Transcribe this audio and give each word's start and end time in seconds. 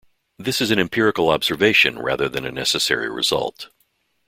This 0.39 0.61
is 0.61 0.71
an 0.71 0.79
empirical 0.79 1.29
observation 1.29 1.99
rather 1.99 2.27
than 2.27 2.43
a 2.43 2.49
necessary 2.49 3.07
result. 3.07 3.69